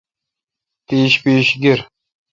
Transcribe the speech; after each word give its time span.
پیݭ 0.87 1.11
پیݭ 1.23 1.47
گیر۔ 1.61 1.79